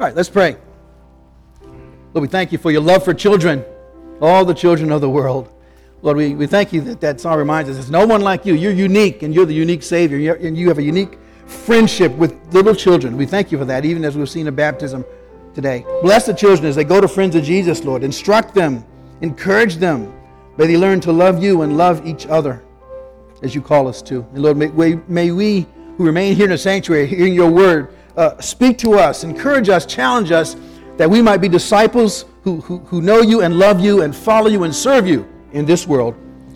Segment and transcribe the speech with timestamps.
[0.00, 0.56] All right, let's pray.
[2.14, 3.62] Lord, we thank you for your love for children,
[4.22, 5.52] all the children of the world.
[6.00, 8.54] Lord, we, we thank you that that song reminds us there's no one like you.
[8.54, 12.34] You're unique, and you're the unique Savior, you're, and you have a unique friendship with
[12.50, 13.14] little children.
[13.14, 15.04] We thank you for that, even as we've seen a baptism
[15.54, 15.84] today.
[16.00, 18.02] Bless the children as they go to friends of Jesus, Lord.
[18.02, 18.82] Instruct them,
[19.20, 20.10] encourage them.
[20.56, 22.64] May they learn to love you and love each other
[23.42, 24.22] as you call us to.
[24.32, 25.66] And Lord, may, may we
[25.98, 29.86] who remain here in the sanctuary, hearing your word, uh, speak to us, encourage us,
[29.86, 30.56] challenge us,
[30.96, 34.48] that we might be disciples who, who, who know you and love you and follow
[34.48, 36.14] you and serve you in this world.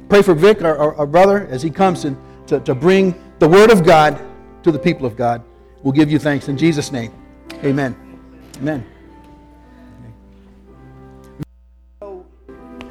[0.08, 3.48] Pray for Vic, our, our, our brother, as he comes to, to, to bring the
[3.48, 4.20] word of God
[4.62, 5.42] to the people of God.
[5.82, 7.12] We'll give you thanks in Jesus' name.
[7.64, 7.96] Amen.
[8.58, 8.86] Amen.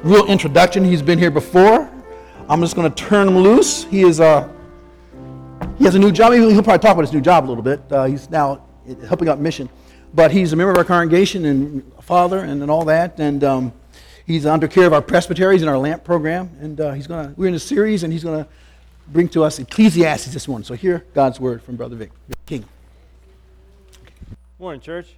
[0.02, 0.84] Real introduction.
[0.84, 1.90] He's been here before.
[2.48, 3.84] I'm just going to turn him loose.
[3.84, 4.48] He is uh,
[5.78, 6.32] he has a new job.
[6.32, 7.80] He'll probably talk about his new job a little bit.
[7.90, 8.64] Uh, he's now
[9.06, 9.68] helping out mission,
[10.14, 13.18] but he's a member of our congregation and father and, and all that.
[13.18, 13.72] And um,
[14.26, 16.50] he's under care of our presbyteries and our lamp program.
[16.60, 17.34] And uh, he's to.
[17.36, 18.50] We're in a series, and he's going to
[19.08, 20.64] bring to us Ecclesiastes this morning.
[20.64, 22.64] So hear God's word from Brother Vic, Vic King.
[24.58, 25.16] Morning, church.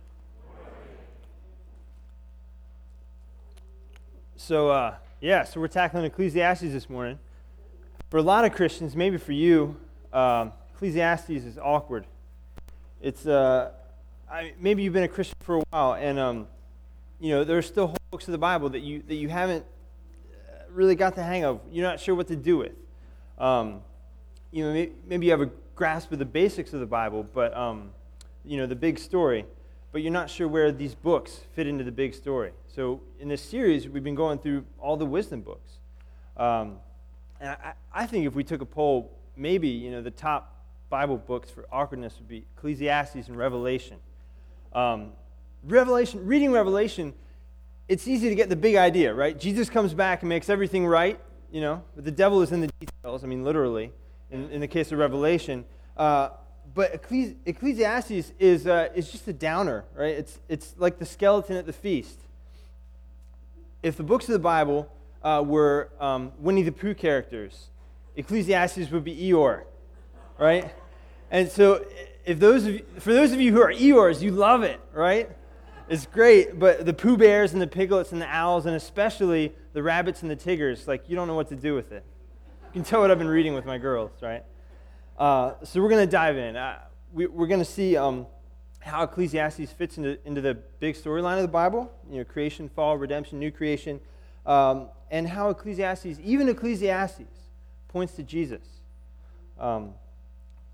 [4.37, 7.19] So, uh, yeah, so we're tackling Ecclesiastes this morning.
[8.11, 9.77] For a lot of Christians, maybe for you,
[10.13, 12.07] um, Ecclesiastes is awkward.
[13.01, 13.73] It's uh,
[14.31, 16.49] I, maybe you've been a Christian for a while, and um,
[17.21, 19.65] you know there are still whole books of the Bible that you that you haven't
[19.65, 21.61] uh, really got the hang of.
[21.71, 22.73] You're not sure what to do with.
[23.39, 23.83] Um,
[24.51, 27.91] you know, maybe you have a grasp of the basics of the Bible, but um,
[28.45, 29.45] you know the big story,
[29.93, 32.53] but you're not sure where these books fit into the big story.
[32.67, 35.71] So in this series, we've been going through all the wisdom books,
[36.37, 36.79] um,
[37.41, 41.17] and I, I think if we took a poll, maybe you know the top Bible
[41.17, 43.99] books for awkwardness would be Ecclesiastes and Revelation.
[44.73, 45.13] Um,
[45.65, 47.13] Revelation, reading Revelation,
[47.89, 49.39] it's easy to get the big idea, right?
[49.39, 51.19] Jesus comes back and makes everything right,
[51.51, 53.25] you know, but the devil is in the details.
[53.25, 53.93] I mean, literally,
[54.31, 55.65] in, in the case of Revelation.
[55.97, 56.31] Uh,
[56.75, 57.05] but
[57.47, 60.15] Ecclesiastes is, uh, is just a downer, right?
[60.15, 62.21] It's, it's like the skeleton at the feast.
[63.83, 64.93] If the books of the Bible
[65.23, 67.69] uh, were um, Winnie the Pooh characters,
[68.17, 69.65] Ecclesiastes would be Eeyore,
[70.39, 70.73] right?
[71.31, 71.85] And so,
[72.25, 75.31] if those of you, for those of you who are Eeyores, you love it, right?
[75.89, 79.83] It's great, but the Pooh Bears and the Piglets and the Owls, and especially the
[79.83, 82.05] rabbits and the Tigers, like, you don't know what to do with it.
[82.65, 84.45] You can tell what I've been reading with my girls, right?
[85.19, 86.57] Uh, so, we're going to dive in.
[86.57, 86.79] Uh,
[87.13, 88.27] we, are going to see um,
[88.81, 92.97] how Ecclesiastes fits into, into the big storyline of the Bible you know, creation, fall,
[92.97, 94.01] redemption, new creation,
[94.47, 97.36] um, and how Ecclesiastes, even Ecclesiastes,
[97.97, 98.61] points to Jesus.
[99.59, 99.95] Um,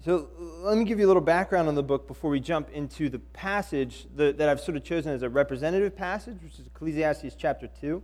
[0.04, 0.28] so
[0.64, 3.20] let me give you a little background on the book before we jump into the
[3.20, 7.68] passage that, that I've sort of chosen as a representative passage, which is Ecclesiastes chapter
[7.80, 8.02] 2.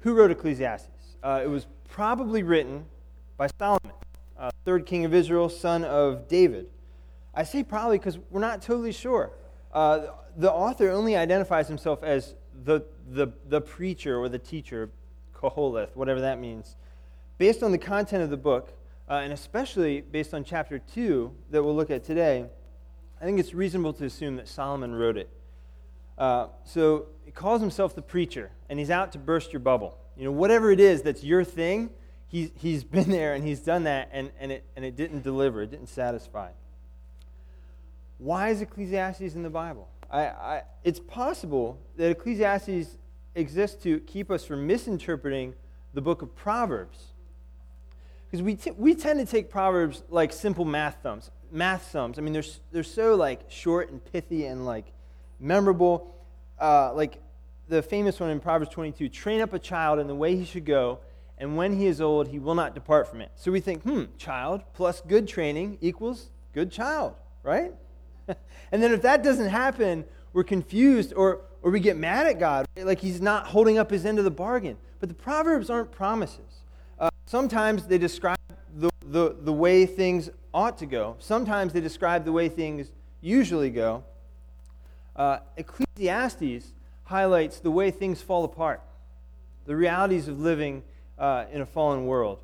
[0.00, 0.88] Who wrote Ecclesiastes?
[1.22, 2.84] Uh, it was probably written
[3.36, 3.92] by Solomon,
[4.36, 6.66] uh, third king of Israel, son of David.
[7.32, 9.30] I say probably because we're not totally sure.
[9.72, 10.06] Uh,
[10.36, 12.34] the author only identifies himself as
[12.64, 14.90] the, the, the preacher or the teacher,
[15.32, 16.74] Koholeth, whatever that means.
[17.38, 18.72] Based on the content of the book,
[19.08, 22.46] uh, and especially based on chapter 2 that we'll look at today,
[23.20, 25.28] I think it's reasonable to assume that Solomon wrote it.
[26.18, 29.98] Uh, so he calls himself the preacher, and he's out to burst your bubble.
[30.16, 31.90] You know, whatever it is that's your thing,
[32.28, 35.62] he's, he's been there and he's done that, and, and, it, and it didn't deliver,
[35.62, 36.50] it didn't satisfy.
[38.18, 39.88] Why is Ecclesiastes in the Bible?
[40.10, 42.98] I, I, it's possible that Ecclesiastes
[43.34, 45.54] exists to keep us from misinterpreting
[45.94, 47.11] the book of Proverbs
[48.32, 51.30] because we, t- we tend to take Proverbs like simple math sums.
[51.50, 52.18] Math sums.
[52.18, 54.86] I mean, they're, they're so like short and pithy and like
[55.38, 56.16] memorable.
[56.58, 57.20] Uh, like
[57.68, 60.64] the famous one in Proverbs 22 train up a child in the way he should
[60.64, 61.00] go,
[61.36, 63.30] and when he is old, he will not depart from it.
[63.34, 67.74] So we think, hmm, child plus good training equals good child, right?
[68.72, 72.66] and then if that doesn't happen, we're confused or, or we get mad at God,
[72.78, 74.78] like he's not holding up his end of the bargain.
[75.00, 76.61] But the Proverbs aren't promises.
[77.32, 78.36] Sometimes they describe
[78.76, 82.92] the, the, the way things ought to go, sometimes they describe the way things
[83.22, 84.04] usually go.
[85.16, 86.74] Uh, Ecclesiastes
[87.04, 88.82] highlights the way things fall apart,
[89.64, 90.82] the realities of living
[91.18, 92.38] uh, in a fallen world.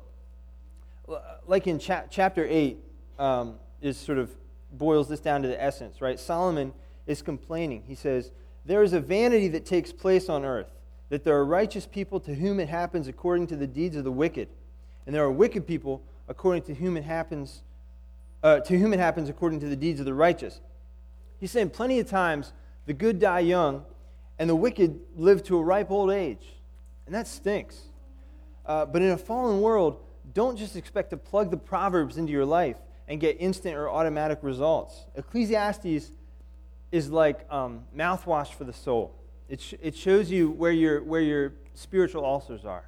[1.45, 2.79] Like in cha- chapter 8,
[3.19, 4.31] um, is sort of
[4.71, 6.19] boils this down to the essence, right?
[6.19, 6.73] Solomon
[7.05, 7.83] is complaining.
[7.85, 8.31] He says,
[8.65, 10.71] There is a vanity that takes place on earth,
[11.09, 14.11] that there are righteous people to whom it happens according to the deeds of the
[14.11, 14.47] wicked
[15.09, 17.63] and there are wicked people according to whom it happens,
[18.43, 20.61] uh, to whom it happens according to the deeds of the righteous.
[21.39, 22.53] He's saying plenty of times
[22.85, 23.85] the good die young
[24.37, 26.45] and the wicked live to a ripe old age.
[27.07, 27.85] And that stinks.
[28.67, 29.99] Uh, but in a fallen world,
[30.35, 32.77] don't just expect to plug the Proverbs into your life
[33.07, 35.07] and get instant or automatic results.
[35.15, 36.11] Ecclesiastes
[36.91, 39.15] is like um, mouthwash for the soul.
[39.47, 42.85] It, sh- it shows you where your, where your spiritual ulcers are.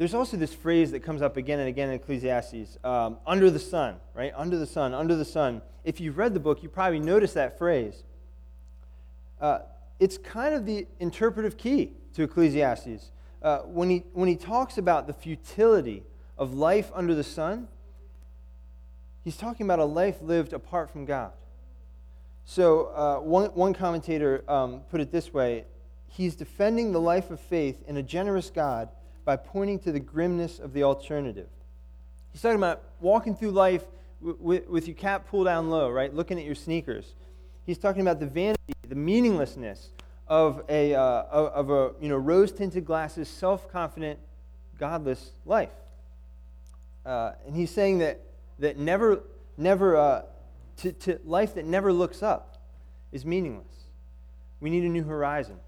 [0.00, 3.58] There's also this phrase that comes up again and again in Ecclesiastes um, under the
[3.58, 4.32] sun, right?
[4.34, 5.60] Under the sun, under the sun.
[5.84, 8.02] If you've read the book, you probably noticed that phrase.
[9.38, 9.58] Uh,
[9.98, 13.10] it's kind of the interpretive key to Ecclesiastes.
[13.42, 16.02] Uh, when, he, when he talks about the futility
[16.38, 17.68] of life under the sun,
[19.22, 21.32] he's talking about a life lived apart from God.
[22.46, 25.66] So, uh, one, one commentator um, put it this way
[26.06, 28.88] He's defending the life of faith in a generous God
[29.30, 31.46] by pointing to the grimness of the alternative.
[32.32, 33.84] He's talking about walking through life
[34.20, 36.12] with, with your cap pulled down low, right?
[36.12, 37.14] Looking at your sneakers.
[37.64, 39.90] He's talking about the vanity, the meaninglessness
[40.26, 44.18] of a, uh, of a you know, rose tinted glasses, self confident,
[44.80, 45.70] godless life.
[47.06, 48.20] Uh, and he's saying that,
[48.58, 49.22] that never,
[49.56, 50.22] never, uh,
[50.78, 52.58] to, to life that never looks up
[53.12, 53.84] is meaningless.
[54.58, 55.60] We need a new horizon.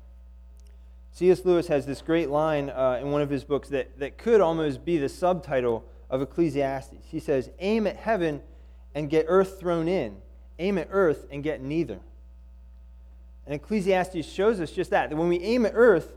[1.12, 1.44] C.S.
[1.44, 4.84] Lewis has this great line uh, in one of his books that, that could almost
[4.84, 7.06] be the subtitle of Ecclesiastes.
[7.10, 8.40] He says, Aim at heaven
[8.94, 10.16] and get earth thrown in,
[10.58, 12.00] aim at earth and get neither.
[13.44, 16.12] And Ecclesiastes shows us just that, that when we aim at earth,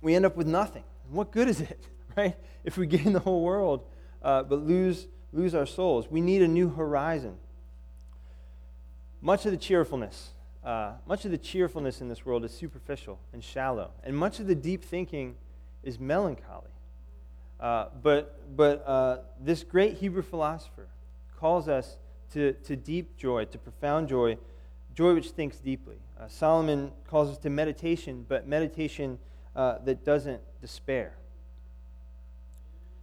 [0.00, 0.84] we end up with nothing.
[1.10, 1.84] What good is it,
[2.16, 2.36] right?
[2.64, 3.84] If we gain the whole world
[4.22, 6.08] uh, but lose, lose our souls.
[6.10, 7.36] We need a new horizon.
[9.20, 10.30] Much of the cheerfulness
[10.64, 14.46] uh, much of the cheerfulness in this world is superficial and shallow, and much of
[14.46, 15.36] the deep thinking
[15.82, 16.70] is melancholy.
[17.58, 20.88] Uh, but but uh, this great Hebrew philosopher
[21.36, 21.96] calls us
[22.32, 24.38] to, to deep joy, to profound joy,
[24.94, 25.96] joy which thinks deeply.
[26.18, 29.18] Uh, Solomon calls us to meditation, but meditation
[29.54, 31.14] uh, that doesn't despair.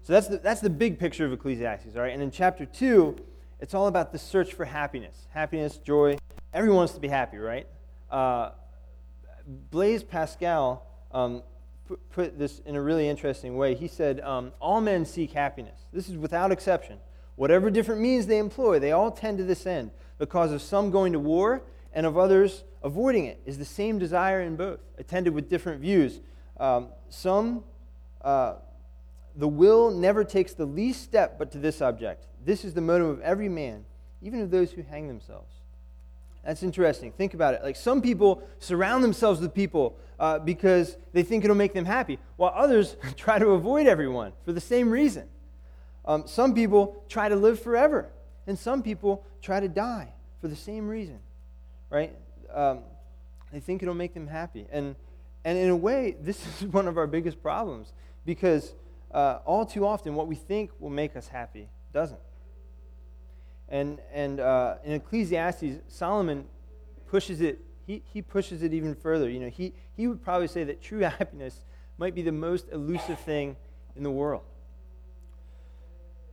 [0.03, 2.13] So that's the, that's the big picture of Ecclesiastes, all right?
[2.13, 3.17] And in chapter 2,
[3.59, 6.17] it's all about the search for happiness happiness, joy,
[6.53, 7.67] Everyone wants to be happy, right?
[8.09, 8.51] Uh,
[9.69, 11.43] Blaise Pascal um,
[11.87, 13.75] put, put, this in a really interesting way.
[13.75, 15.79] He said, um, All men seek happiness.
[15.93, 16.97] This is without exception.
[17.35, 19.91] Whatever different means they employ, they all tend to this end.
[20.17, 21.61] The Because of some going to war
[21.93, 26.19] and of others avoiding it is the same desire in both, attended with different views.
[26.59, 27.63] Um, some,
[28.21, 28.55] uh,
[29.35, 32.25] the will never takes the least step but to this object.
[32.43, 33.85] This is the motive of every man,
[34.21, 35.53] even of those who hang themselves.
[36.49, 37.11] That's interesting.
[37.11, 37.61] Think about it.
[37.61, 42.17] Like some people surround themselves with people uh, because they think it'll make them happy,
[42.37, 45.27] while others try to avoid everyone for the same reason.
[46.05, 48.09] Um, some people try to live forever,
[48.47, 50.11] and some people try to die
[50.41, 51.19] for the same reason,
[51.91, 52.15] right?
[52.51, 52.79] Um,
[53.53, 54.65] they think it'll make them happy.
[54.71, 54.95] And,
[55.45, 57.93] and in a way, this is one of our biggest problems
[58.25, 58.73] because
[59.11, 62.19] uh, all too often what we think will make us happy doesn't.
[63.69, 66.45] And, and uh, in Ecclesiastes, Solomon
[67.07, 69.29] pushes it, he, he pushes it even further.
[69.29, 71.61] You know, he, he would probably say that true happiness
[71.97, 73.55] might be the most elusive thing
[73.95, 74.43] in the world.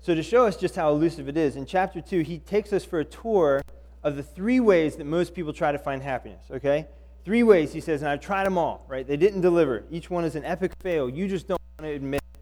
[0.00, 2.84] So, to show us just how elusive it is, in chapter 2, he takes us
[2.84, 3.60] for a tour
[4.04, 6.86] of the three ways that most people try to find happiness, okay?
[7.24, 9.05] Three ways, he says, and I've tried them all, right?
[9.05, 9.82] They didn't deliver.
[9.90, 11.10] Each one is an epic fail.
[11.10, 12.40] You just don't want to admit it.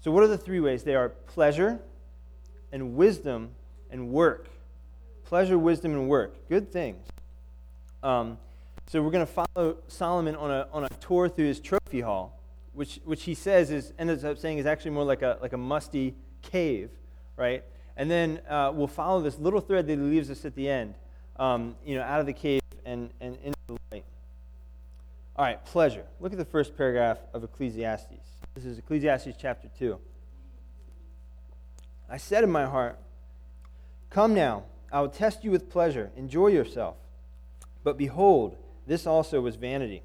[0.00, 0.82] So, what are the three ways?
[0.82, 1.80] They are pleasure
[2.72, 3.52] and wisdom
[3.90, 4.48] and work.
[5.24, 6.48] Pleasure, wisdom, and work.
[6.48, 7.06] Good things.
[8.02, 8.38] Um,
[8.86, 12.40] so we're going to follow Solomon on a, on a tour through his trophy hall,
[12.72, 15.58] which, which he says is, ends up saying is actually more like a, like a
[15.58, 16.90] musty cave,
[17.36, 17.62] right?
[17.96, 20.94] And then uh, we'll follow this little thread that he leaves us at the end,
[21.36, 24.04] um, you know, out of the cave and, and into the light.
[25.36, 26.04] All right, pleasure.
[26.18, 28.10] Look at the first paragraph of Ecclesiastes.
[28.54, 29.98] This is Ecclesiastes chapter 2.
[32.08, 32.98] I said in my heart,
[34.10, 36.10] Come now, I will test you with pleasure.
[36.16, 36.96] Enjoy yourself.
[37.84, 40.02] But behold, this also was vanity.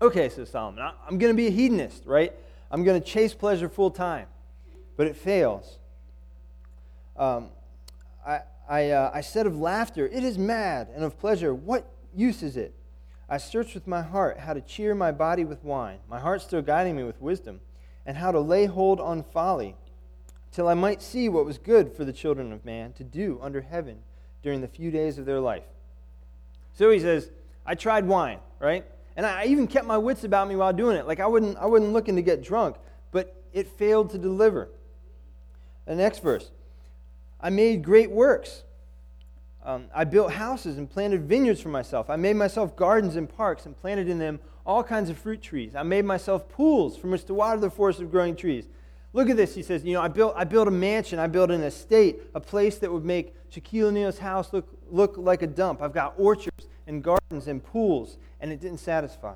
[0.00, 2.32] Okay, says Solomon, I'm going to be a hedonist, right?
[2.70, 4.26] I'm going to chase pleasure full time.
[4.96, 5.78] But it fails.
[7.16, 7.50] Um,
[8.26, 12.42] I, I, uh, I said of laughter, it is mad, and of pleasure, what use
[12.42, 12.74] is it?
[13.28, 16.62] I searched with my heart how to cheer my body with wine, my heart still
[16.62, 17.60] guiding me with wisdom,
[18.06, 19.76] and how to lay hold on folly
[20.52, 23.62] till I might see what was good for the children of man to do under
[23.62, 23.98] heaven
[24.42, 25.64] during the few days of their life.
[26.74, 27.30] So he says,
[27.64, 28.84] I tried wine, right?
[29.16, 31.06] And I even kept my wits about me while doing it.
[31.06, 32.76] Like I wasn't, I wasn't looking to get drunk,
[33.10, 34.68] but it failed to deliver.
[35.86, 36.50] The next verse
[37.40, 38.62] I made great works.
[39.64, 42.10] Um, I built houses and planted vineyards for myself.
[42.10, 45.76] I made myself gardens and parks and planted in them all kinds of fruit trees.
[45.76, 48.68] I made myself pools from which to water the forest of growing trees.
[49.12, 49.54] Look at this.
[49.54, 51.18] He says, You know, I built, I built a mansion.
[51.18, 55.42] I built an estate, a place that would make Shaquille O'Neal's house look, look like
[55.42, 55.82] a dump.
[55.82, 59.34] I've got orchards and gardens and pools, and it didn't satisfy.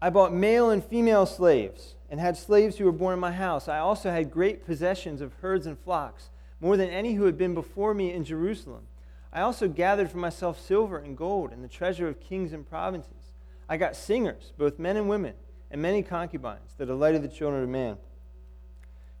[0.00, 3.68] I bought male and female slaves and had slaves who were born in my house.
[3.68, 7.54] I also had great possessions of herds and flocks, more than any who had been
[7.54, 8.86] before me in Jerusalem.
[9.32, 13.34] I also gathered for myself silver and gold and the treasure of kings and provinces.
[13.68, 15.34] I got singers, both men and women,
[15.70, 17.96] and many concubines, that delighted the children of man.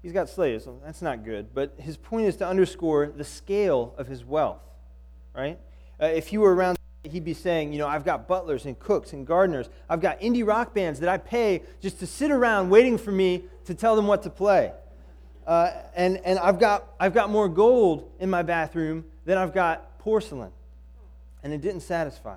[0.02, 0.66] He's got slaves.
[0.66, 1.54] Well, that's not good.
[1.54, 4.62] But his point is to underscore the scale of his wealth,
[5.34, 5.58] right?
[6.00, 9.12] Uh, if you were around he'd be saying, you know, I've got butlers and cooks
[9.12, 9.68] and gardeners.
[9.88, 13.44] I've got indie rock bands that I pay just to sit around waiting for me
[13.64, 14.72] to tell them what to play.
[15.46, 19.98] Uh, and and I've, got, I've got more gold in my bathroom than I've got
[19.98, 20.50] porcelain.
[21.42, 22.36] And it didn't satisfy.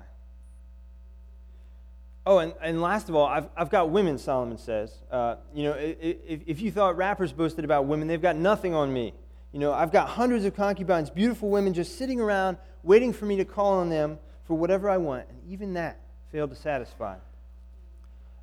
[2.24, 4.92] Oh, and, and last of all, I've, I've got women, Solomon says.
[5.10, 8.92] Uh, you know, if, if you thought rappers boasted about women, they've got nothing on
[8.92, 9.12] me.
[9.50, 13.36] You know, I've got hundreds of concubines, beautiful women just sitting around waiting for me
[13.36, 16.00] to call on them for whatever I want, and even that
[16.30, 17.16] failed to satisfy.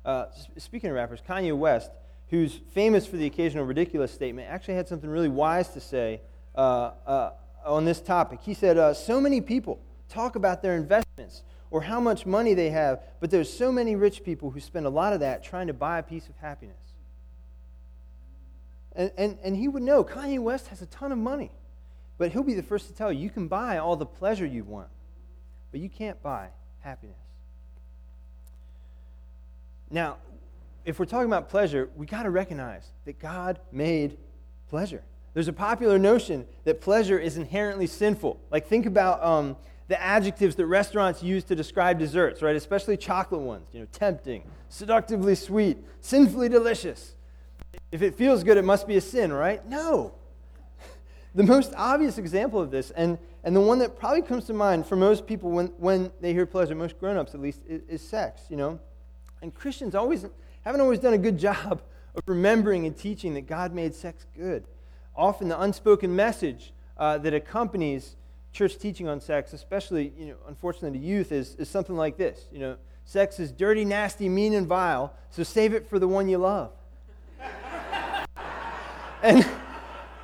[0.04, 1.90] Uh, speaking of rappers, Kanye West,
[2.28, 6.20] who's famous for the occasional ridiculous statement, actually had something really wise to say
[6.54, 7.32] uh, uh,
[7.64, 8.40] on this topic.
[8.42, 12.70] He said, uh, So many people talk about their investments or how much money they
[12.70, 15.74] have, but there's so many rich people who spend a lot of that trying to
[15.74, 16.76] buy a piece of happiness.
[18.96, 21.52] And, and, and he would know Kanye West has a ton of money,
[22.18, 24.64] but he'll be the first to tell you you can buy all the pleasure you
[24.64, 24.88] want
[25.70, 26.48] but you can't buy
[26.80, 27.16] happiness.
[29.90, 30.16] Now,
[30.84, 34.16] if we're talking about pleasure, we got to recognize that God made
[34.68, 35.02] pleasure.
[35.34, 38.40] There's a popular notion that pleasure is inherently sinful.
[38.50, 39.56] Like, think about um,
[39.90, 42.54] the adjectives that restaurants use to describe desserts, right?
[42.54, 43.66] Especially chocolate ones.
[43.72, 47.16] You know, tempting, seductively sweet, sinfully delicious.
[47.90, 49.66] If it feels good, it must be a sin, right?
[49.68, 50.14] No.
[51.32, 54.84] The most obvious example of this, and, and the one that probably comes to mind
[54.84, 58.42] for most people when, when they hear pleasure, most grown-ups at least, is, is sex,
[58.48, 58.80] you know?
[59.40, 60.26] And Christians always
[60.62, 61.82] haven't always done a good job
[62.16, 64.64] of remembering and teaching that God made sex good.
[65.14, 68.16] Often the unspoken message uh, that accompanies
[68.52, 72.46] church teaching on sex, especially, you know, unfortunately to youth, is, is something like this.
[72.52, 76.28] You know, sex is dirty, nasty, mean, and vile, so save it for the one
[76.28, 76.72] you love.
[79.22, 79.46] and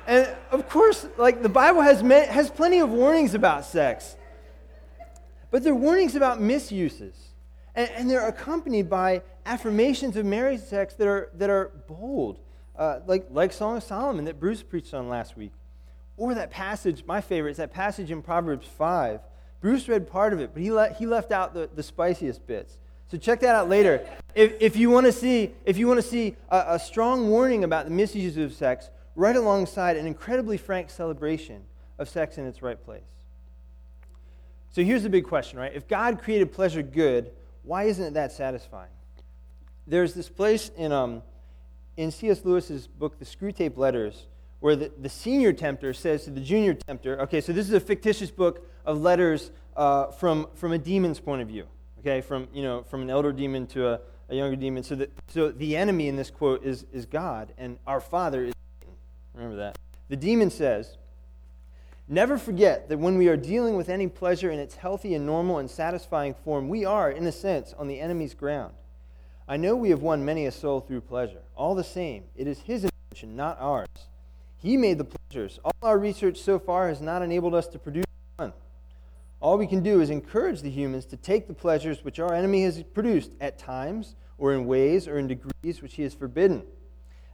[0.07, 4.15] and of course, like the Bible has, has plenty of warnings about sex,
[5.51, 7.15] but they're warnings about misuses.
[7.75, 12.39] And, and they're accompanied by affirmations of marriage sex that are, that are bold,
[12.77, 15.51] uh, like, like Song of Solomon that Bruce preached on last week.
[16.17, 19.21] Or that passage, my favorite, is that passage in Proverbs 5.
[19.61, 22.77] Bruce read part of it, but he, le- he left out the, the spiciest bits.
[23.09, 24.05] So check that out later.
[24.35, 27.63] If, if you want to see, if you want to see a, a strong warning
[27.63, 31.61] about the misuses of sex, right alongside an incredibly frank celebration
[31.97, 33.01] of sex in its right place.
[34.71, 35.71] So here's the big question, right?
[35.73, 37.31] If God created pleasure good,
[37.63, 38.91] why isn't it that satisfying?
[39.87, 41.23] There's this place in, um,
[41.95, 42.43] in C.S.
[42.43, 44.27] Lewis's book, The Screwtape Letters,
[44.59, 47.79] where the, the senior tempter says to the junior tempter, okay, so this is a
[47.79, 51.67] fictitious book of letters uh, from, from a demon's point of view,
[51.99, 53.99] okay, from, you know, from an elder demon to a,
[54.29, 54.83] a younger demon.
[54.83, 58.53] So, that, so the enemy in this quote is, is God, and our Father is
[58.79, 58.95] Satan.
[59.33, 59.77] Remember that.
[60.09, 60.97] The demon says,
[62.09, 65.57] Never forget that when we are dealing with any pleasure in its healthy and normal
[65.57, 68.73] and satisfying form, we are, in a sense, on the enemy's ground.
[69.45, 71.41] I know we have won many a soul through pleasure.
[71.55, 73.87] All the same, it is his invention, not ours.
[74.59, 75.59] He made the pleasures.
[75.63, 78.05] All our research so far has not enabled us to produce
[78.37, 78.53] one.
[79.39, 82.63] All we can do is encourage the humans to take the pleasures which our enemy
[82.63, 86.63] has produced at times, or in ways, or in degrees which he has forbidden.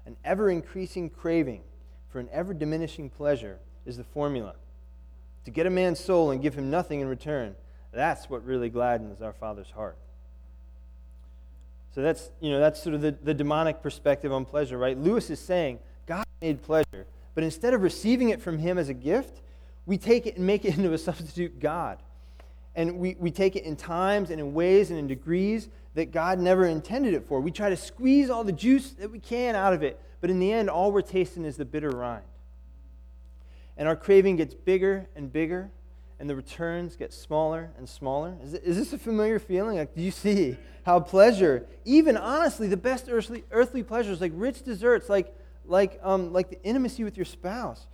[0.06, 1.62] An ever increasing craving
[2.10, 4.56] for an ever diminishing pleasure is the formula.
[5.46, 7.56] To get a man's soul and give him nothing in return,
[7.92, 9.98] that's what really gladdens our Father's heart.
[11.96, 14.98] So that's, you know, that's sort of the, the demonic perspective on pleasure, right?
[14.98, 18.94] Lewis is saying God made pleasure, but instead of receiving it from him as a
[18.94, 19.42] gift,
[19.86, 22.02] we take it and make it into a substitute God.
[22.75, 26.40] And we, we take it in times and in ways and in degrees that God
[26.40, 27.40] never intended it for.
[27.40, 30.40] We try to squeeze all the juice that we can out of it but in
[30.40, 32.24] the end, all we're tasting is the bitter rind.
[33.75, 35.70] And our craving gets bigger and bigger,
[36.18, 38.38] and the returns get smaller and smaller.
[38.42, 39.80] Is, is this a familiar feeling?
[39.80, 44.63] Like, do you see how pleasure, even honestly, the best earthly, earthly pleasures, like rich
[44.63, 47.88] desserts, like, like, um, like the intimacy with your spouse,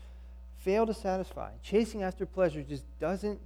[0.58, 1.52] fail to satisfy.
[1.64, 3.40] Chasing after pleasure just doesn't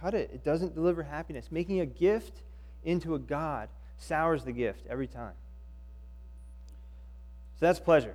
[0.00, 1.48] cut it, it doesn't deliver happiness.
[1.50, 2.42] Making a gift
[2.84, 5.34] into a God sours the gift every time.
[7.58, 8.14] So that's pleasure.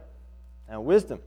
[0.70, 1.20] Now, wisdom.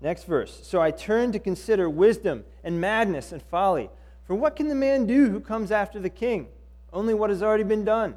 [0.00, 0.60] Next verse.
[0.64, 3.90] So I turn to consider wisdom and madness and folly.
[4.26, 6.48] For what can the man do who comes after the king?
[6.92, 8.16] Only what has already been done.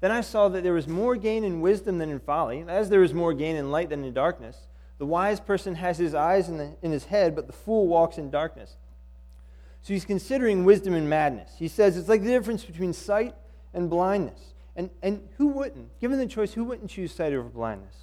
[0.00, 3.02] Then I saw that there was more gain in wisdom than in folly, as there
[3.02, 4.66] is more gain in light than in darkness.
[4.98, 8.18] The wise person has his eyes in, the, in his head, but the fool walks
[8.18, 8.76] in darkness.
[9.82, 11.52] So he's considering wisdom and madness.
[11.58, 13.34] He says it's like the difference between sight
[13.72, 14.54] and blindness.
[14.74, 15.98] And, and who wouldn't?
[16.00, 17.94] Given the choice, who wouldn't choose sight over blindness?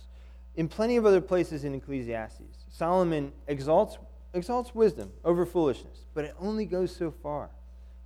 [0.55, 3.97] In plenty of other places in Ecclesiastes, Solomon exalts,
[4.33, 7.49] exalts wisdom over foolishness, but it only goes so far.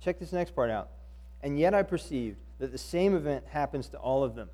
[0.00, 0.90] Check this next part out.
[1.42, 4.50] And yet I perceived that the same event happens to all of them.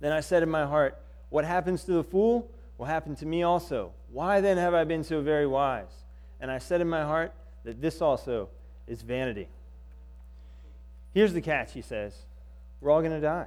[0.00, 1.00] Then I said in my heart,
[1.30, 3.92] What happens to the fool will happen to me also.
[4.10, 6.04] Why then have I been so very wise?
[6.40, 7.34] And I said in my heart
[7.64, 8.48] that this also
[8.86, 9.48] is vanity.
[11.12, 12.14] Here's the catch, he says.
[12.80, 13.46] We're all going to die.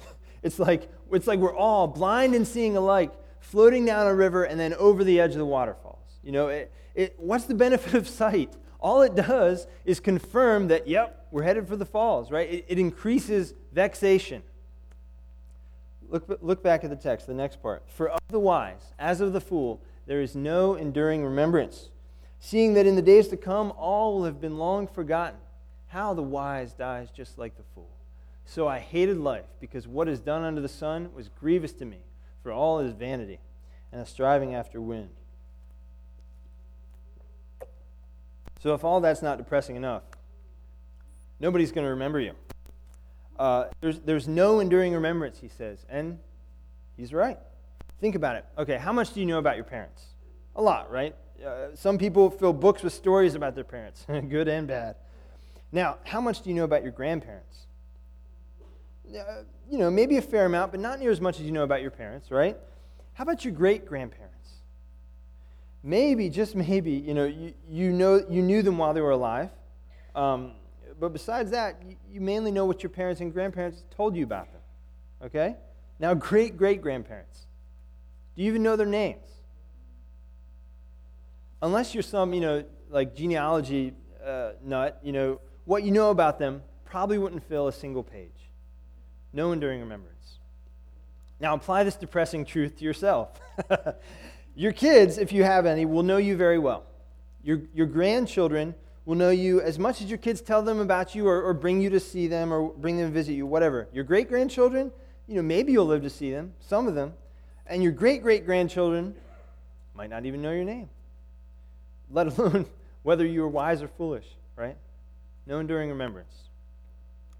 [0.42, 3.10] It's like, it's like we're all blind and seeing alike,
[3.40, 6.18] floating down a river and then over the edge of the waterfalls.
[6.22, 8.52] You know, it, it, what's the benefit of sight?
[8.78, 12.48] All it does is confirm that, yep, we're headed for the falls, right?
[12.48, 14.44] It, it increases vexation.
[16.08, 17.82] Look, look back at the text, the next part.
[17.88, 21.88] For of the wise, as of the fool, there is no enduring remembrance,
[22.38, 25.40] seeing that in the days to come all will have been long forgotten.
[25.88, 27.90] How the wise dies just like the fool.
[28.44, 31.98] So I hated life, because what is done under the sun was grievous to me,
[32.44, 33.40] for all is vanity
[33.90, 35.10] and a striving after wind.
[38.62, 40.04] So if all that's not depressing enough,
[41.44, 42.32] nobody's going to remember you.
[43.38, 45.84] Uh, there's, there's no enduring remembrance, he says.
[45.90, 46.18] And
[46.96, 47.38] he's right.
[48.00, 48.46] Think about it.
[48.56, 50.06] Okay, how much do you know about your parents?
[50.56, 51.14] A lot, right?
[51.44, 54.96] Uh, some people fill books with stories about their parents, good and bad.
[55.70, 57.66] Now, how much do you know about your grandparents?
[59.06, 61.64] Uh, you know, maybe a fair amount, but not near as much as you know
[61.64, 62.56] about your parents, right?
[63.12, 64.48] How about your great grandparents?
[65.82, 69.50] Maybe, just maybe, you know, you, you know, you knew them while they were alive.
[70.14, 70.52] Um,
[70.98, 74.62] but besides that, you, mainly know what your parents and grandparents told you about them.
[75.24, 75.56] Okay?
[75.98, 77.46] Now, great great grandparents.
[78.36, 79.28] Do you even know their names?
[81.62, 83.92] Unless you're some, you know, like genealogy
[84.24, 88.30] uh, nut, you know, what you know about them probably wouldn't fill a single page
[89.34, 90.38] no enduring remembrance.
[91.40, 93.40] Now, apply this depressing truth to yourself.
[94.54, 96.84] your kids, if you have any, will know you very well.
[97.42, 101.28] Your, your grandchildren will know you as much as your kids tell them about you
[101.28, 103.88] or, or bring you to see them or bring them to visit you, whatever.
[103.92, 104.90] Your great grandchildren,
[105.26, 107.14] you know, maybe you'll live to see them, some of them.
[107.66, 109.14] And your great great grandchildren
[109.94, 110.88] might not even know your name,
[112.10, 112.66] let alone
[113.02, 114.76] whether you are wise or foolish, right?
[115.46, 116.32] No enduring remembrance.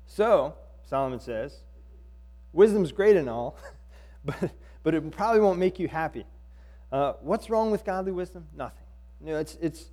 [0.06, 0.54] So,
[0.86, 1.60] Solomon says,
[2.52, 3.56] Wisdom's great and all,
[4.24, 6.24] but, but it probably won't make you happy.
[6.92, 8.46] Uh, what's wrong with godly wisdom?
[8.56, 8.84] Nothing.
[9.24, 9.86] You know, it's, it's,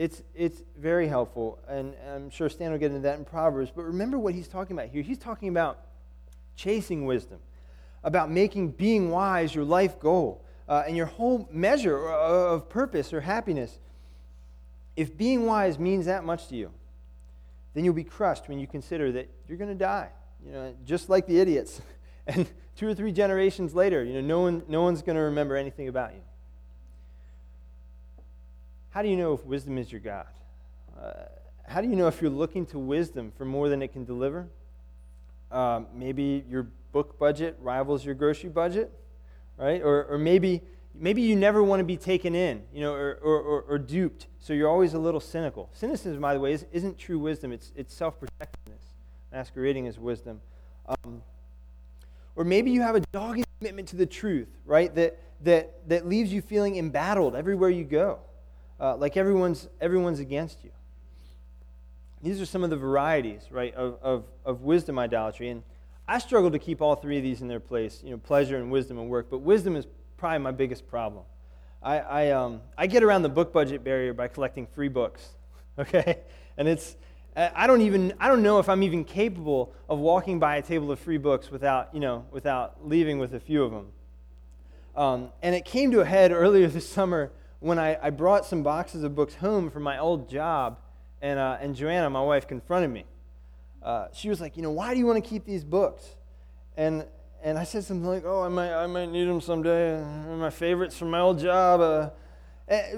[0.00, 3.70] it's, it's very helpful, and I'm sure Stan will get into that in Proverbs.
[3.70, 5.02] But remember what he's talking about here.
[5.02, 5.78] He's talking about
[6.56, 7.38] chasing wisdom,
[8.02, 13.20] about making being wise your life goal, uh, and your whole measure of purpose or
[13.20, 13.78] happiness.
[14.96, 16.70] If being wise means that much to you,
[17.74, 20.08] then you'll be crushed when you consider that you're going to die.
[20.46, 21.82] You know, just like the idiots.
[22.26, 25.56] And two or three generations later, you know, no, one, no one's going to remember
[25.56, 26.20] anything about you.
[28.90, 30.26] How do you know if wisdom is your God?
[31.00, 31.12] Uh,
[31.64, 34.48] how do you know if you're looking to wisdom for more than it can deliver?
[35.52, 38.92] Um, maybe your book budget rivals your grocery budget,
[39.56, 39.80] right?
[39.80, 43.40] Or, or maybe, maybe you never want to be taken in, you know, or, or,
[43.40, 45.70] or, or duped, so you're always a little cynical.
[45.72, 47.52] Cynicism, by the way, is, not true wisdom.
[47.52, 48.82] It's, it's self-protectiveness,
[49.32, 50.40] masquerading as wisdom.
[50.88, 51.22] Um,
[52.34, 54.92] or maybe you have a dogged commitment to the truth, right?
[54.96, 58.18] That, that, that leaves you feeling embattled everywhere you go,
[58.80, 60.70] uh, like everyone's, everyone's against you.
[62.22, 65.50] These are some of the varieties, right, of, of, of wisdom idolatry.
[65.50, 65.62] And
[66.08, 68.70] I struggle to keep all three of these in their place, you know, pleasure and
[68.70, 69.28] wisdom and work.
[69.30, 71.24] But wisdom is probably my biggest problem.
[71.82, 75.30] I, I, um, I get around the book budget barrier by collecting free books,
[75.78, 76.18] okay?
[76.58, 76.96] And it's,
[77.36, 80.90] I don't even I don't know if I'm even capable of walking by a table
[80.90, 83.86] of free books without you know without leaving with a few of them.
[84.96, 88.62] Um, and it came to a head earlier this summer when I, I brought some
[88.62, 90.78] boxes of books home from my old job,
[91.22, 93.04] and uh, and Joanna, my wife, confronted me.
[93.82, 96.16] Uh, she was like, you know, why do you want to keep these books?
[96.76, 97.06] And
[97.42, 99.92] and I said something like, oh, I might I might need them someday.
[99.92, 101.80] They're my favorites from my old job.
[101.80, 102.10] Uh,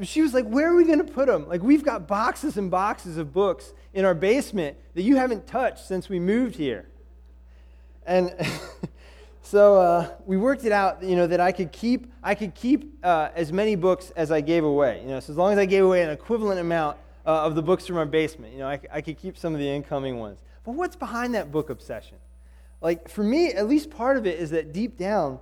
[0.02, 1.48] she was like, Where are we going to put them?
[1.48, 5.86] Like, we've got boxes and boxes of books in our basement that you haven't touched
[5.86, 6.86] since we moved here.
[8.04, 8.34] And
[9.42, 12.98] so uh, we worked it out, you know, that I could keep, I could keep
[13.04, 15.00] uh, as many books as I gave away.
[15.02, 17.62] You know, so as long as I gave away an equivalent amount uh, of the
[17.62, 20.38] books from our basement, you know, I, I could keep some of the incoming ones.
[20.64, 22.18] But what's behind that book obsession?
[22.80, 25.40] Like, for me, at least part of it is that deep down,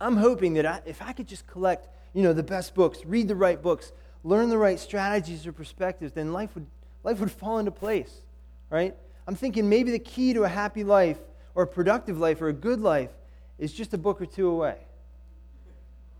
[0.00, 3.28] I'm hoping that I, if I could just collect, you know, the best books, read
[3.28, 3.92] the right books,
[4.24, 6.66] learn the right strategies or perspectives, then life would,
[7.04, 8.22] life would fall into place,
[8.70, 8.94] right?
[9.26, 11.18] I'm thinking maybe the key to a happy life
[11.54, 13.10] or a productive life or a good life
[13.58, 14.76] is just a book or two away.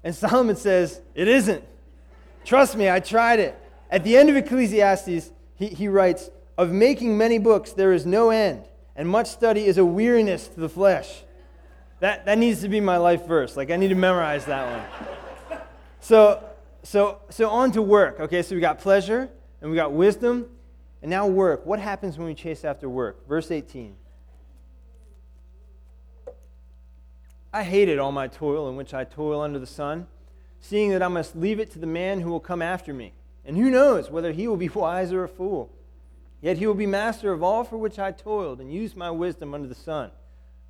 [0.03, 1.65] And Solomon says, It isn't.
[2.45, 3.59] Trust me, I tried it.
[3.91, 8.31] At the end of Ecclesiastes, he, he writes, Of making many books, there is no
[8.31, 11.25] end, and much study is a weariness to the flesh.
[12.01, 13.57] That, that needs to be my life verse.
[13.57, 14.71] Like, I need to memorize that
[15.51, 15.61] one.
[16.01, 16.45] So,
[16.83, 18.21] so, so on to work.
[18.21, 19.29] Okay, so we got pleasure,
[19.61, 20.47] and we got wisdom,
[21.03, 21.67] and now work.
[21.67, 23.27] What happens when we chase after work?
[23.27, 23.97] Verse 18.
[27.57, 30.09] I hated all my toil in which I toil under the sun,
[30.61, 33.15] seeing that I must leave it to the man who will come after me.
[33.47, 35.73] And who knows whether he will be wise or a fool?
[36.43, 39.55] Yet he will be master of all for which I toiled and used my wisdom
[39.55, 40.11] under the sun.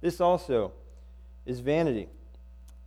[0.00, 0.74] This also
[1.44, 2.08] is vanity.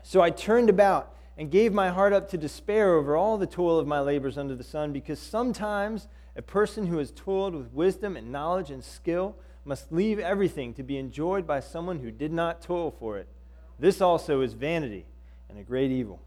[0.01, 3.79] So I turned about and gave my heart up to despair over all the toil
[3.79, 6.07] of my labors under the sun, because sometimes
[6.37, 9.35] a person who has toiled with wisdom and knowledge and skill
[9.65, 13.27] must leave everything to be enjoyed by someone who did not toil for it.
[13.79, 15.05] This also is vanity
[15.49, 16.19] and a great evil.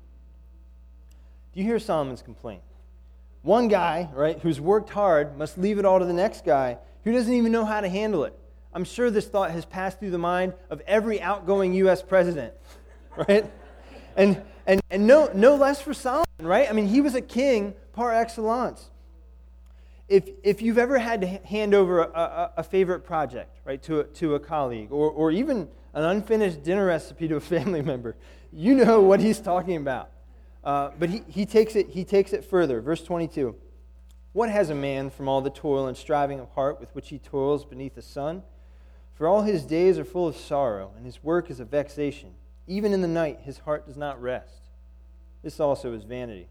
[1.52, 2.62] Do you hear Solomon's complaint?
[3.42, 7.12] One guy, right, who's worked hard must leave it all to the next guy who
[7.12, 8.38] doesn't even know how to handle it.
[8.72, 12.02] I'm sure this thought has passed through the mind of every outgoing U.S.
[12.02, 12.54] president,
[13.16, 13.50] right?
[14.16, 16.70] And, and, and no, no less for Solomon, right?
[16.70, 18.90] I mean, he was a king par excellence.
[20.08, 24.00] If, if you've ever had to hand over a, a, a favorite project, right, to
[24.00, 28.16] a, to a colleague, or, or even an unfinished dinner recipe to a family member.
[28.52, 30.10] You know what he's talking about.
[30.64, 32.80] Uh, but he, he, takes it, he takes it further.
[32.80, 33.56] Verse 22
[34.32, 37.18] What has a man from all the toil and striving of heart with which he
[37.18, 38.42] toils beneath the sun?
[39.14, 42.34] For all his days are full of sorrow, and his work is a vexation.
[42.66, 44.62] Even in the night, his heart does not rest.
[45.42, 46.48] This also is vanity.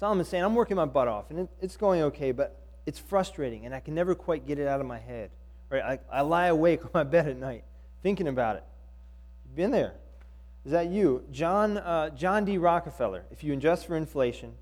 [0.00, 3.66] Solomon's saying, I'm working my butt off, and it, it's going okay, but it's frustrating,
[3.66, 5.30] and I can never quite get it out of my head.
[5.68, 5.82] Right?
[5.82, 7.64] I, I lie awake on my bed at night
[8.02, 8.64] thinking about it.
[9.44, 9.92] You've been there.
[10.64, 11.24] Is that you?
[11.30, 12.56] John, uh, John D.
[12.56, 14.54] Rockefeller, if you adjust for inflation,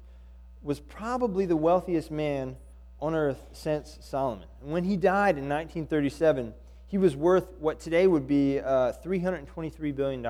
[0.61, 2.57] was probably the wealthiest man
[3.01, 4.48] on earth since Solomon.
[4.61, 6.53] And when he died in 1937,
[6.88, 10.27] he was worth what today would be uh, $323 billion.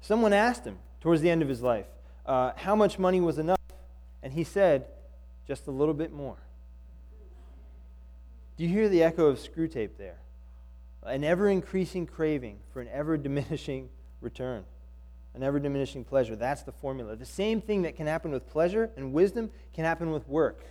[0.00, 1.86] Someone asked him towards the end of his life
[2.26, 3.60] uh, how much money was enough,
[4.22, 4.86] and he said,
[5.46, 6.36] just a little bit more.
[8.56, 10.18] Do you hear the echo of Screwtape there?
[11.06, 13.88] an ever increasing craving for an ever diminishing
[14.20, 14.64] return,
[15.34, 16.36] an ever diminishing pleasure.
[16.36, 17.16] That's the formula.
[17.16, 20.64] The same thing that can happen with pleasure and wisdom can happen with work.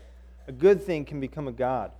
[0.47, 1.91] A good thing can become a God.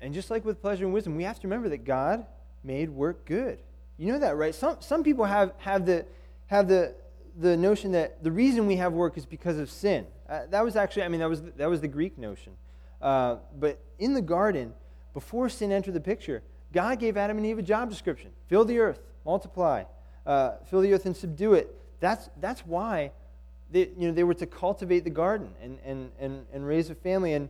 [0.00, 2.26] And just like with pleasure and wisdom, we have to remember that God
[2.62, 3.58] made work good.
[3.96, 4.54] You know that, right?
[4.54, 6.06] Some, some people have, have, the,
[6.46, 6.94] have the,
[7.38, 10.06] the notion that the reason we have work is because of sin.
[10.28, 12.52] Uh, that was actually, I mean, that was, that was the Greek notion.
[13.00, 14.74] Uh, but in the garden,
[15.14, 18.78] before sin entered the picture, God gave Adam and Eve a job description fill the
[18.78, 19.84] earth, multiply,
[20.26, 21.74] uh, fill the earth and subdue it.
[22.00, 23.12] That's, that's why
[23.70, 26.94] they, you know, they were to cultivate the garden and, and, and, and raise a
[26.94, 27.34] family.
[27.34, 27.48] And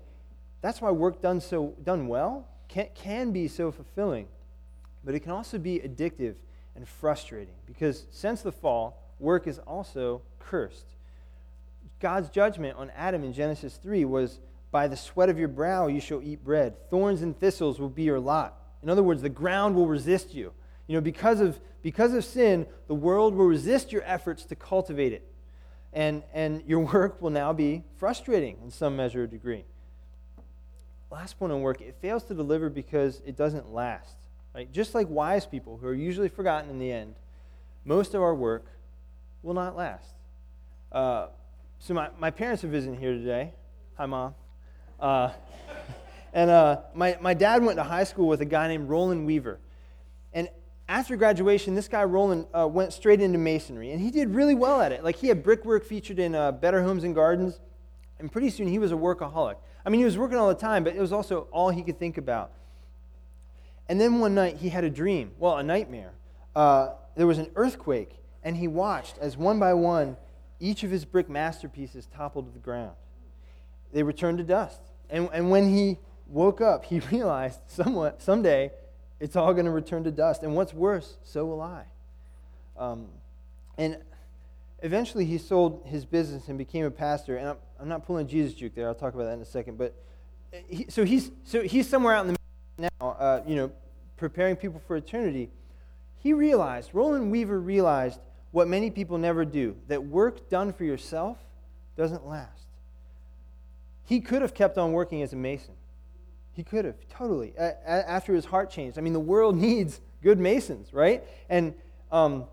[0.61, 4.27] that's why work done, so, done well can, can be so fulfilling.
[5.05, 6.35] But it can also be addictive
[6.77, 10.95] and frustrating because since the fall, work is also cursed.
[12.01, 14.39] God's judgment on Adam in Genesis 3 was
[14.71, 16.75] by the sweat of your brow you shall eat bread.
[16.91, 18.55] Thorns and thistles will be your lot.
[18.83, 20.53] In other words, the ground will resist you.
[20.87, 25.13] You know, because of, because of sin, the world will resist your efforts to cultivate
[25.13, 25.31] it.
[25.93, 29.65] And, and your work will now be frustrating in some measure or degree.
[31.11, 34.17] Last point on work, it fails to deliver because it doesn't last.
[34.55, 34.71] Right?
[34.71, 37.15] Just like wise people who are usually forgotten in the end,
[37.85, 38.67] most of our work
[39.43, 40.15] will not last.
[40.91, 41.29] Uh,
[41.79, 43.53] so my, my parents are visiting here today.
[43.97, 44.35] Hi, Mom.
[44.99, 45.31] Uh,
[46.33, 49.61] and uh, my, my dad went to high school with a guy named Roland Weaver.
[50.33, 50.49] And
[50.89, 53.93] after graduation, this guy, Roland, uh, went straight into masonry.
[53.93, 55.05] And he did really well at it.
[55.05, 57.61] Like, he had brickwork featured in uh, Better Homes and Gardens.
[58.19, 59.57] And pretty soon, he was a workaholic.
[59.85, 61.99] I mean, he was working all the time, but it was also all he could
[61.99, 62.53] think about.
[63.89, 66.13] And then one night, he had a dream well, a nightmare.
[66.55, 70.17] Uh, there was an earthquake, and he watched as one by one
[70.61, 72.95] each of his brick masterpieces toppled to the ground.
[73.93, 74.81] They returned to dust.
[75.11, 78.71] And, and when he woke up, he realized somewhat, someday
[79.21, 80.43] it's all going to return to dust.
[80.43, 81.85] And what's worse, so will I.
[82.77, 83.07] Um,
[83.77, 83.99] and
[84.83, 87.37] eventually he sold his business and became a pastor.
[87.37, 88.89] And I'm, I'm not pulling Jesus juke there.
[88.89, 89.79] I'll talk about that in a second.
[89.79, 89.95] But
[90.69, 92.39] he, so, he's, so he's somewhere out in the
[93.01, 93.73] now, uh, you know,
[94.17, 95.51] preparing people for eternity.
[96.21, 98.21] He realized, Roland Weaver realized
[98.51, 101.39] what many people never do that work done for yourself
[101.97, 102.67] doesn't last.
[104.05, 105.75] He could have kept on working as a mason.
[106.53, 108.99] He could have, totally, after his heart changed.
[108.99, 111.23] I mean, the world needs good masons, right?
[111.49, 111.75] And
[112.11, 112.47] um,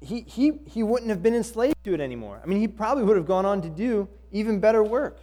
[0.00, 2.40] he, he, he wouldn't have been enslaved to it anymore.
[2.42, 5.18] I mean, he probably would have gone on to do even better work.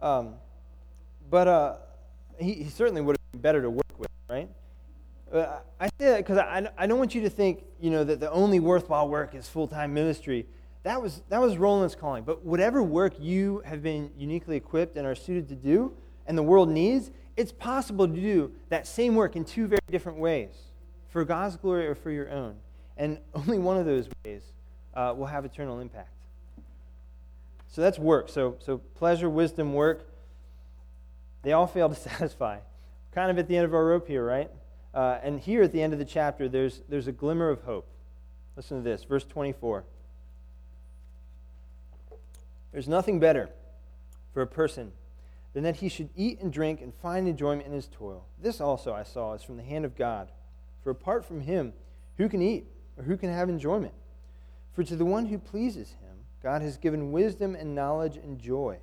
[0.00, 0.34] Um,
[1.30, 1.76] but uh,
[2.38, 4.48] he, he, certainly would have been better to work with, right?
[5.32, 8.20] Uh, I say that because I, I don't want you to think, you know, that
[8.20, 10.46] the only worthwhile work is full-time ministry.
[10.84, 12.24] That was, that was Roland's calling.
[12.24, 15.94] But whatever work you have been uniquely equipped and are suited to do
[16.26, 20.18] and the world needs, it's possible to do that same work in two very different
[20.18, 20.50] ways,
[21.08, 22.56] for God's glory or for your own.
[22.96, 24.42] And only one of those ways
[24.94, 26.10] uh, will have eternal impact.
[27.68, 28.28] So that's work.
[28.28, 30.10] So, so pleasure, wisdom, work,
[31.42, 32.58] they all fail to satisfy.
[33.12, 34.50] Kind of at the end of our rope here, right?
[34.94, 37.86] Uh, and here at the end of the chapter, there's, there's a glimmer of hope.
[38.56, 39.84] Listen to this, verse 24.
[42.72, 43.50] There's nothing better
[44.32, 44.92] for a person
[45.52, 48.26] than that he should eat and drink and find enjoyment in his toil.
[48.40, 50.30] This also I saw is from the hand of God.
[50.82, 51.72] For apart from him,
[52.16, 53.94] who can eat or who can have enjoyment?
[54.72, 58.78] For to the one who pleases him, God has given wisdom and knowledge and joy.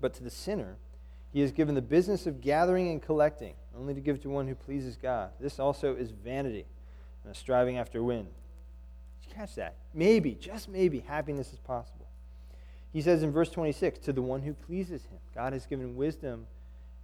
[0.00, 0.76] But to the sinner,
[1.32, 4.54] he has given the business of gathering and collecting, only to give to one who
[4.54, 5.30] pleases God.
[5.40, 6.66] This also is vanity
[7.24, 8.28] and a striving after wind.
[9.22, 9.76] Did you catch that?
[9.94, 12.08] Maybe, just maybe, happiness is possible.
[12.92, 16.46] He says in verse 26 To the one who pleases him, God has given wisdom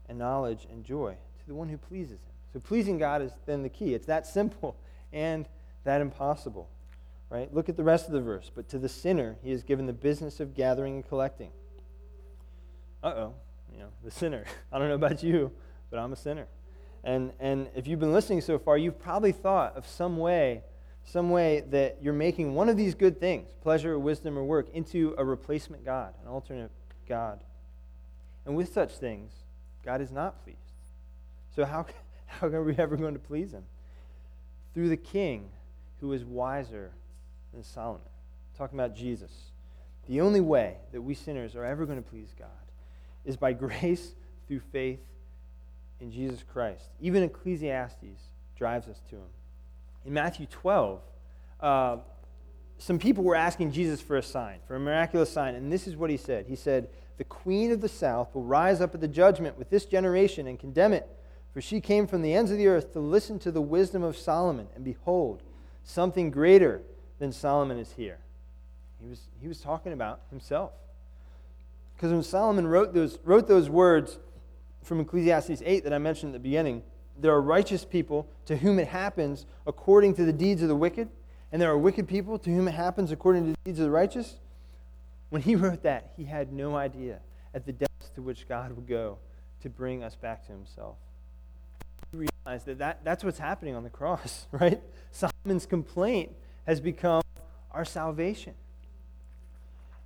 [0.08, 1.16] and knowledge and joy.
[1.40, 2.32] To the one who pleases him.
[2.52, 3.94] So pleasing God is then the key.
[3.94, 4.76] It's that simple
[5.12, 5.48] and
[5.84, 6.68] that impossible.
[7.30, 7.52] Right?
[7.52, 8.50] Look at the rest of the verse.
[8.54, 11.50] But to the sinner, he has given the business of gathering and collecting.
[13.02, 13.34] Uh oh
[13.74, 14.44] you know, the sinner.
[14.72, 15.50] I don't know about you,
[15.90, 16.46] but I'm a sinner.
[17.04, 20.62] And, and if you've been listening so far, you've probably thought of some way,
[21.04, 25.14] some way that you're making one of these good things, pleasure, wisdom, or work, into
[25.18, 26.70] a replacement God, an alternate
[27.06, 27.40] God.
[28.46, 29.32] And with such things,
[29.84, 30.58] God is not pleased.
[31.54, 31.86] So how,
[32.26, 33.64] how are we ever going to please him?
[34.72, 35.50] Through the king
[36.00, 36.92] who is wiser
[37.52, 38.02] than Solomon.
[38.56, 39.30] talking about Jesus.
[40.08, 42.48] The only way that we sinners are ever going to please God
[43.24, 44.14] is by grace
[44.48, 45.00] through faith
[46.04, 46.90] in Jesus Christ.
[47.00, 49.30] Even Ecclesiastes drives us to him.
[50.04, 51.00] In Matthew 12,
[51.60, 51.96] uh,
[52.76, 55.96] some people were asking Jesus for a sign, for a miraculous sign, and this is
[55.96, 56.44] what he said.
[56.46, 59.86] He said, The queen of the south will rise up at the judgment with this
[59.86, 61.08] generation and condemn it,
[61.54, 64.16] for she came from the ends of the earth to listen to the wisdom of
[64.16, 65.42] Solomon, and behold,
[65.84, 66.82] something greater
[67.18, 68.18] than Solomon is here.
[69.00, 70.72] He was, he was talking about himself.
[71.96, 74.18] Because when Solomon wrote those, wrote those words
[74.84, 76.82] from Ecclesiastes 8 that I mentioned at the beginning,
[77.18, 81.08] there are righteous people to whom it happens according to the deeds of the wicked,
[81.50, 83.90] and there are wicked people to whom it happens according to the deeds of the
[83.90, 84.36] righteous.
[85.30, 87.20] When he wrote that, he had no idea
[87.54, 89.18] at the depths to which God would go
[89.62, 90.96] to bring us back to himself.
[92.10, 94.82] He realized that, that that's what's happening on the cross, right?
[95.10, 96.32] Solomon's complaint
[96.66, 97.22] has become
[97.70, 98.54] our salvation.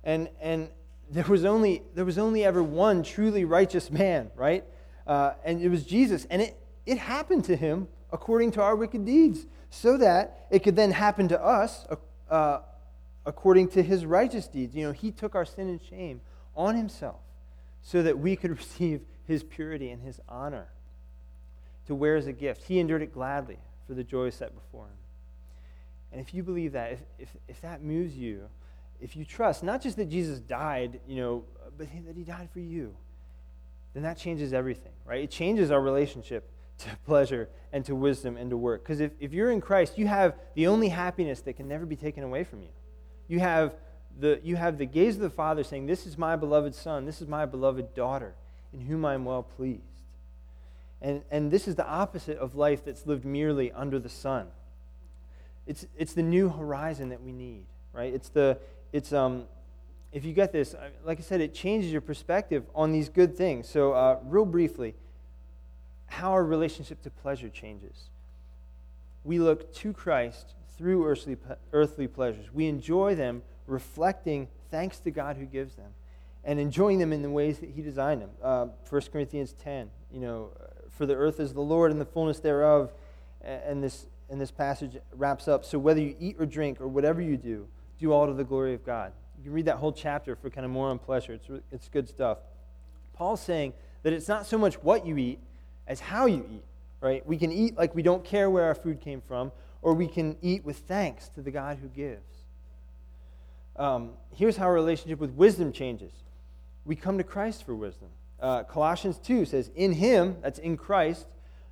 [0.03, 0.69] And, and
[1.09, 4.63] there was only, there was only ever one truly righteous man, right?
[5.07, 6.25] Uh, and it was Jesus.
[6.29, 10.75] And it, it happened to him according to our wicked deeds, so that it could
[10.75, 11.85] then happen to us
[12.29, 12.59] uh,
[13.25, 14.75] according to his righteous deeds.
[14.75, 16.21] You know, he took our sin and shame
[16.55, 17.19] on himself
[17.81, 20.69] so that we could receive his purity and his honor
[21.85, 22.63] to wear as a gift.
[22.63, 24.97] He endured it gladly for the joy set before him.
[26.11, 28.49] And if you believe that, if, if, if that moves you,
[29.01, 31.43] if you trust not just that Jesus died, you know,
[31.77, 32.95] but that he died for you,
[33.93, 35.23] then that changes everything, right?
[35.23, 38.83] It changes our relationship to pleasure and to wisdom and to work.
[38.83, 41.95] Because if, if you're in Christ, you have the only happiness that can never be
[41.95, 42.69] taken away from you.
[43.27, 43.75] You have
[44.19, 47.21] the, you have the gaze of the Father saying, This is my beloved Son, this
[47.21, 48.33] is my beloved daughter,
[48.73, 49.83] in whom I am well pleased.
[51.01, 54.47] And, and this is the opposite of life that's lived merely under the sun.
[55.65, 58.13] It's, it's the new horizon that we need, right?
[58.13, 58.57] It's the,
[58.91, 59.45] it's um,
[60.11, 63.69] if you get this, like I said, it changes your perspective on these good things.
[63.69, 64.95] So, uh, real briefly,
[66.07, 68.09] how our relationship to pleasure changes.
[69.23, 71.37] We look to Christ through earthly,
[71.73, 72.51] earthly pleasures.
[72.53, 75.91] We enjoy them reflecting thanks to God who gives them,
[76.43, 78.29] and enjoying them in the ways that He designed them.
[78.41, 80.49] Uh, 1 Corinthians 10, you know,
[80.89, 82.91] for the earth is the Lord and the fullness thereof.
[83.41, 85.63] And this, and this passage wraps up.
[85.63, 87.67] So whether you eat or drink or whatever you do,
[87.99, 89.11] do all to the glory of God.
[89.37, 91.33] You can read that whole chapter for kind of more on pleasure.
[91.33, 92.39] It's, it's good stuff.
[93.13, 95.39] Paul's saying that it's not so much what you eat
[95.87, 96.63] as how you eat,
[97.01, 97.25] right?
[97.25, 100.37] We can eat like we don't care where our food came from, or we can
[100.41, 102.21] eat with thanks to the God who gives.
[103.75, 106.11] Um, here's how our relationship with wisdom changes
[106.85, 108.07] we come to Christ for wisdom.
[108.39, 111.27] Uh, Colossians 2 says, In him, that's in Christ,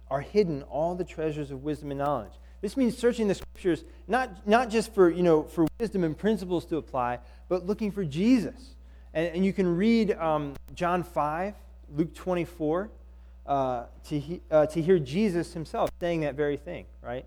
[0.09, 2.33] are hidden all the treasures of wisdom and knowledge.
[2.61, 6.65] This means searching the scriptures not, not just for, you know, for wisdom and principles
[6.65, 8.75] to apply, but looking for Jesus.
[9.13, 11.53] And, and you can read um, John 5,
[11.95, 12.89] Luke 24,
[13.45, 17.25] uh, to, he, uh, to hear Jesus himself saying that very thing, right?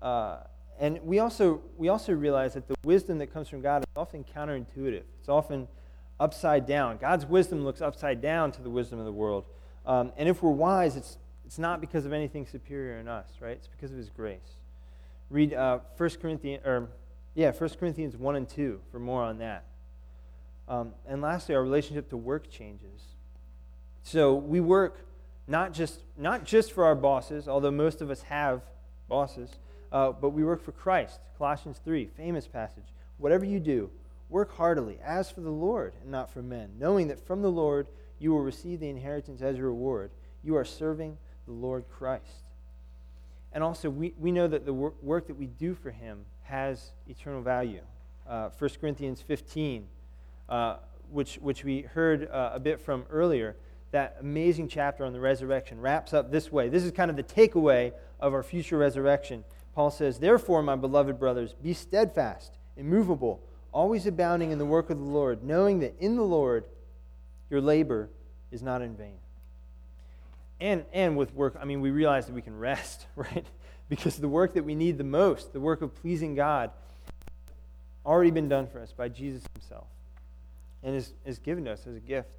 [0.00, 0.38] Uh,
[0.78, 4.24] and we also, we also realize that the wisdom that comes from God is often
[4.24, 5.02] counterintuitive.
[5.20, 5.68] It's often
[6.20, 6.98] upside down.
[6.98, 9.44] God's wisdom looks upside down to the wisdom of the world.
[9.86, 13.52] Um, and if we're wise, it's, it's not because of anything superior in us, right?
[13.52, 14.58] It's because of his grace.
[15.30, 16.88] Read uh, 1 Corinthians, or
[17.34, 19.64] yeah, 1 Corinthians 1 and 2 for more on that.
[20.68, 23.02] Um, and lastly, our relationship to work changes.
[24.02, 25.06] So we work
[25.46, 28.62] not just, not just for our bosses, although most of us have
[29.08, 29.50] bosses,
[29.92, 31.20] uh, but we work for Christ.
[31.38, 32.86] Colossians 3, famous passage.
[33.18, 33.90] Whatever you do,
[34.28, 37.86] work heartily, as for the Lord and not for men, knowing that from the Lord
[38.18, 40.10] you will receive the inheritance as your reward.
[40.42, 42.44] You are serving the Lord Christ.
[43.52, 46.92] And also, we, we know that the wor- work that we do for him has
[47.08, 47.80] eternal value.
[48.28, 49.86] Uh, 1 Corinthians 15,
[50.48, 50.76] uh,
[51.10, 53.56] which, which we heard uh, a bit from earlier,
[53.92, 56.68] that amazing chapter on the resurrection wraps up this way.
[56.68, 59.44] This is kind of the takeaway of our future resurrection.
[59.74, 63.40] Paul says, Therefore, my beloved brothers, be steadfast, immovable,
[63.72, 66.66] always abounding in the work of the Lord, knowing that in the Lord
[67.48, 68.10] your labor
[68.50, 69.18] is not in vain.
[70.60, 73.46] And, and with work, I mean, we realize that we can rest, right?
[73.88, 76.70] Because the work that we need the most, the work of pleasing God,
[78.04, 79.86] already been done for us by Jesus himself
[80.82, 82.30] and is, is given to us as a gift.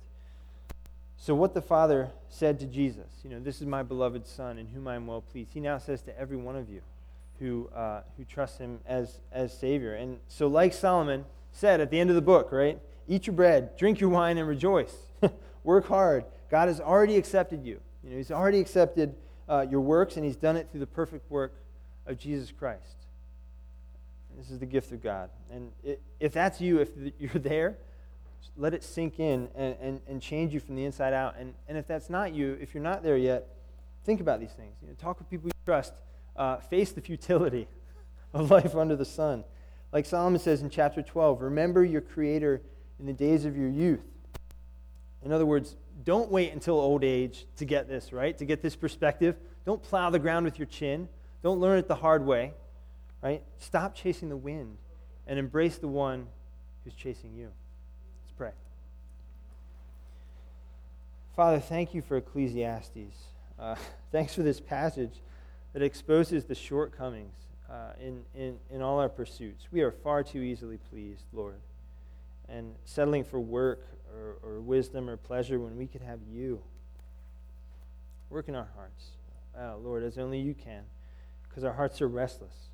[1.17, 4.67] So, what the Father said to Jesus, you know, this is my beloved Son in
[4.67, 6.81] whom I am well pleased, he now says to every one of you
[7.39, 9.95] who, uh, who trusts him as, as Savior.
[9.95, 12.79] And so, like Solomon said at the end of the book, right?
[13.07, 14.95] Eat your bread, drink your wine, and rejoice.
[15.63, 16.25] Work hard.
[16.49, 17.79] God has already accepted you.
[18.07, 19.15] You know, he's already accepted
[19.49, 21.53] uh, your works, and he's done it through the perfect work
[22.05, 22.95] of Jesus Christ.
[24.37, 25.29] This is the gift of God.
[25.51, 26.89] And it, if that's you, if
[27.19, 27.75] you're there,
[28.55, 31.35] let it sink in and, and, and change you from the inside out.
[31.37, 33.45] And, and if that's not you, if you're not there yet,
[34.05, 34.77] think about these things.
[34.81, 35.93] You know, talk with people you trust.
[36.37, 37.67] Uh, face the futility
[38.33, 39.43] of life under the sun.
[39.91, 42.61] Like Solomon says in chapter 12, remember your Creator
[43.01, 44.05] in the days of your youth.
[45.25, 48.37] In other words, don't wait until old age to get this, right?
[48.37, 49.35] To get this perspective.
[49.65, 51.09] Don't plow the ground with your chin.
[51.43, 52.53] Don't learn it the hard way,
[53.21, 53.43] right?
[53.57, 54.77] Stop chasing the wind
[55.25, 56.27] and embrace the one
[56.83, 57.51] who's chasing you.
[58.23, 58.51] Let's pray.
[61.35, 63.15] Father, thank you for Ecclesiastes.
[63.59, 63.75] Uh,
[64.11, 65.21] thanks for this passage
[65.73, 67.35] that exposes the shortcomings
[67.69, 69.67] uh, in, in, in all our pursuits.
[69.71, 71.59] We are far too easily pleased, Lord,
[72.47, 76.61] and settling for work or, or wisdom or pleasure when we could have you.
[78.29, 79.11] Work in our hearts,
[79.57, 80.83] uh, Lord, as only you can,
[81.47, 82.66] because our hearts are restless.